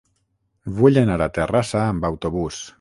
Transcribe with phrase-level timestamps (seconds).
[0.79, 2.63] Vull anar a Terrassa amb autobús.